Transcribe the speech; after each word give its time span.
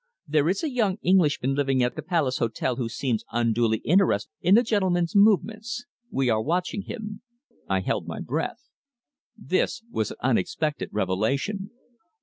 There 0.27 0.49
is 0.49 0.63
a 0.63 0.69
young 0.71 0.97
Englishman 1.03 1.53
living 1.53 1.83
at 1.83 1.95
the 1.95 2.01
Palace 2.01 2.39
Hotel 2.39 2.75
who 2.77 2.89
seems 2.89 3.23
unduly 3.31 3.77
interested 3.85 4.31
in 4.41 4.55
the 4.55 4.63
gentleman's 4.63 5.15
movements. 5.15 5.85
We 6.09 6.27
are 6.27 6.41
watching 6.41 6.81
him." 6.81 7.21
I 7.69 7.81
held 7.81 8.07
my 8.07 8.19
breath. 8.19 8.67
This 9.37 9.83
was 9.91 10.09
an 10.09 10.17
unexpected 10.23 10.89
revelation. 10.91 11.69